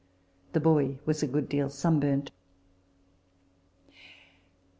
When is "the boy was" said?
0.53-1.21